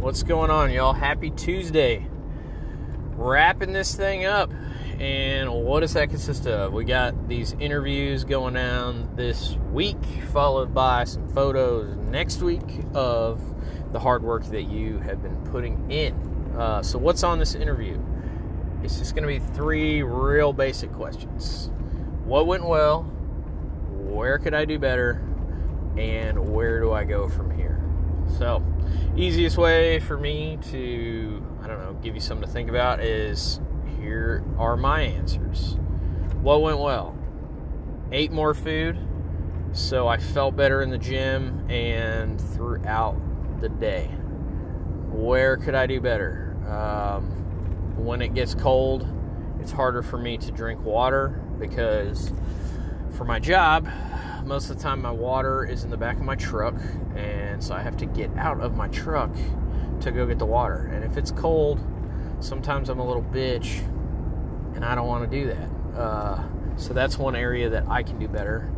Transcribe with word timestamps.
What's 0.00 0.22
going 0.22 0.50
on, 0.50 0.70
y'all? 0.70 0.94
Happy 0.94 1.28
Tuesday. 1.28 2.06
Wrapping 3.16 3.74
this 3.74 3.94
thing 3.94 4.24
up. 4.24 4.50
And 4.98 5.52
what 5.52 5.80
does 5.80 5.92
that 5.92 6.08
consist 6.08 6.46
of? 6.46 6.72
We 6.72 6.86
got 6.86 7.28
these 7.28 7.52
interviews 7.60 8.24
going 8.24 8.56
on 8.56 9.14
this 9.14 9.58
week, 9.70 10.02
followed 10.32 10.72
by 10.72 11.04
some 11.04 11.28
photos 11.28 11.94
next 11.96 12.40
week 12.40 12.62
of 12.94 13.42
the 13.92 14.00
hard 14.00 14.22
work 14.22 14.46
that 14.46 14.62
you 14.62 15.00
have 15.00 15.22
been 15.22 15.36
putting 15.50 15.90
in. 15.90 16.14
Uh, 16.56 16.82
so, 16.82 16.98
what's 16.98 17.22
on 17.22 17.38
this 17.38 17.54
interview? 17.54 18.02
It's 18.82 18.98
just 18.98 19.14
going 19.14 19.28
to 19.28 19.28
be 19.28 19.52
three 19.54 20.02
real 20.02 20.54
basic 20.54 20.90
questions 20.94 21.70
What 22.24 22.46
went 22.46 22.64
well? 22.64 23.02
Where 23.90 24.38
could 24.38 24.54
I 24.54 24.64
do 24.64 24.78
better? 24.78 25.22
And 25.98 26.54
where 26.54 26.80
do 26.80 26.90
I 26.90 27.04
go 27.04 27.28
from 27.28 27.54
here? 27.54 27.69
So, 28.38 28.62
easiest 29.16 29.58
way 29.58 30.00
for 30.00 30.16
me 30.16 30.58
to, 30.70 31.44
I 31.62 31.66
don't 31.66 31.78
know, 31.78 31.92
give 32.02 32.14
you 32.14 32.20
something 32.20 32.46
to 32.46 32.52
think 32.52 32.68
about 32.68 33.00
is 33.00 33.60
here 34.00 34.44
are 34.58 34.76
my 34.76 35.02
answers. 35.02 35.76
What 36.40 36.62
went 36.62 36.78
well? 36.78 37.16
Ate 38.12 38.32
more 38.32 38.54
food, 38.54 38.98
so 39.72 40.08
I 40.08 40.16
felt 40.18 40.56
better 40.56 40.82
in 40.82 40.90
the 40.90 40.98
gym 40.98 41.70
and 41.70 42.40
throughout 42.40 43.20
the 43.60 43.68
day. 43.68 44.06
Where 45.10 45.56
could 45.56 45.74
I 45.74 45.86
do 45.86 46.00
better? 46.00 46.56
Um, 46.66 47.96
when 47.96 48.22
it 48.22 48.34
gets 48.34 48.54
cold, 48.54 49.06
it's 49.60 49.72
harder 49.72 50.02
for 50.02 50.16
me 50.18 50.38
to 50.38 50.50
drink 50.50 50.82
water 50.82 51.40
because 51.58 52.32
for 53.20 53.26
my 53.26 53.38
job, 53.38 53.86
most 54.46 54.70
of 54.70 54.78
the 54.78 54.82
time 54.82 55.02
my 55.02 55.10
water 55.10 55.62
is 55.62 55.84
in 55.84 55.90
the 55.90 55.96
back 55.98 56.16
of 56.16 56.22
my 56.22 56.36
truck, 56.36 56.74
and 57.14 57.62
so 57.62 57.74
I 57.74 57.82
have 57.82 57.94
to 57.98 58.06
get 58.06 58.34
out 58.38 58.62
of 58.62 58.78
my 58.78 58.88
truck 58.88 59.30
to 60.00 60.10
go 60.10 60.24
get 60.24 60.38
the 60.38 60.46
water. 60.46 60.88
And 60.90 61.04
if 61.04 61.18
it's 61.18 61.30
cold, 61.30 61.78
sometimes 62.40 62.88
I'm 62.88 62.98
a 62.98 63.06
little 63.06 63.22
bitch, 63.22 63.80
and 64.74 64.82
I 64.82 64.94
don't 64.94 65.06
want 65.06 65.30
to 65.30 65.38
do 65.38 65.48
that. 65.48 66.00
Uh, 66.00 66.42
so 66.76 66.94
that's 66.94 67.18
one 67.18 67.36
area 67.36 67.68
that 67.68 67.86
I 67.88 68.02
can 68.02 68.18
do 68.18 68.26
better. 68.26 68.72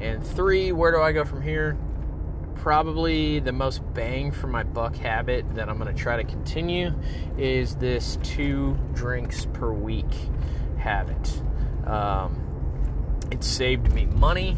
And 0.00 0.24
three, 0.24 0.70
where 0.70 0.92
do 0.92 1.00
I 1.00 1.10
go 1.10 1.24
from 1.24 1.42
here? 1.42 1.76
Probably 2.54 3.40
the 3.40 3.50
most 3.50 3.82
bang 3.92 4.30
for 4.30 4.46
my 4.46 4.62
buck 4.62 4.94
habit 4.94 5.56
that 5.56 5.68
I'm 5.68 5.78
going 5.78 5.92
to 5.92 6.00
try 6.00 6.16
to 6.16 6.22
continue 6.22 6.94
is 7.36 7.74
this 7.74 8.20
two 8.22 8.78
drinks 8.92 9.46
per 9.46 9.72
week 9.72 10.14
habit. 10.78 11.42
Um, 11.84 12.46
it 13.40 13.44
saved 13.44 13.90
me 13.94 14.04
money. 14.04 14.54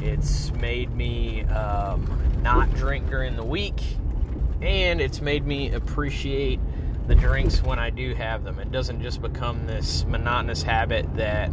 It's 0.00 0.50
made 0.52 0.90
me 0.94 1.42
um, 1.42 2.40
not 2.40 2.72
drink 2.74 3.10
during 3.10 3.36
the 3.36 3.44
week, 3.44 3.82
and 4.62 4.98
it's 4.98 5.20
made 5.20 5.46
me 5.46 5.74
appreciate 5.74 6.58
the 7.06 7.14
drinks 7.14 7.62
when 7.62 7.78
I 7.78 7.90
do 7.90 8.14
have 8.14 8.44
them. 8.44 8.58
It 8.60 8.72
doesn't 8.72 9.02
just 9.02 9.20
become 9.20 9.66
this 9.66 10.06
monotonous 10.06 10.62
habit 10.62 11.06
that 11.16 11.50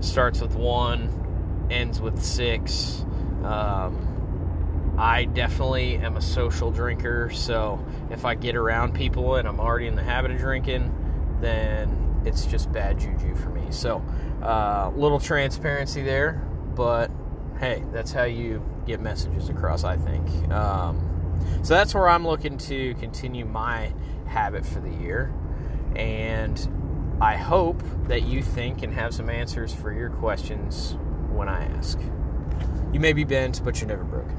starts 0.00 0.42
with 0.42 0.56
one, 0.56 1.66
ends 1.70 2.02
with 2.02 2.22
six. 2.22 3.02
Um, 3.42 4.94
I 4.98 5.24
definitely 5.24 5.96
am 5.96 6.18
a 6.18 6.22
social 6.22 6.70
drinker, 6.70 7.30
so 7.30 7.82
if 8.10 8.26
I 8.26 8.34
get 8.34 8.56
around 8.56 8.92
people 8.94 9.36
and 9.36 9.48
I'm 9.48 9.58
already 9.58 9.86
in 9.86 9.94
the 9.94 10.02
habit 10.02 10.32
of 10.32 10.38
drinking, 10.38 10.92
then 11.40 12.20
it's 12.26 12.44
just 12.44 12.70
bad 12.72 13.00
juju 13.00 13.34
for 13.36 13.48
me. 13.48 13.62
So, 13.70 14.04
uh, 14.42 14.90
little 14.94 15.20
transparency 15.20 16.02
there, 16.02 16.46
but 16.74 17.10
hey, 17.58 17.84
that's 17.92 18.12
how 18.12 18.24
you 18.24 18.62
get 18.86 19.00
messages 19.00 19.48
across, 19.48 19.84
I 19.84 19.96
think. 19.96 20.50
Um, 20.52 21.04
so 21.62 21.74
that's 21.74 21.94
where 21.94 22.08
I'm 22.08 22.26
looking 22.26 22.58
to 22.58 22.94
continue 22.94 23.44
my 23.44 23.92
habit 24.26 24.64
for 24.64 24.80
the 24.80 24.90
year. 24.90 25.32
And 25.96 27.16
I 27.20 27.36
hope 27.36 27.82
that 28.06 28.22
you 28.22 28.42
think 28.42 28.82
and 28.82 28.92
have 28.94 29.12
some 29.12 29.28
answers 29.28 29.74
for 29.74 29.92
your 29.92 30.10
questions 30.10 30.96
when 31.30 31.48
I 31.48 31.64
ask. 31.76 31.98
You 32.92 33.00
may 33.00 33.12
be 33.12 33.24
bent, 33.24 33.62
but 33.64 33.80
you're 33.80 33.88
never 33.88 34.04
broken. 34.04 34.36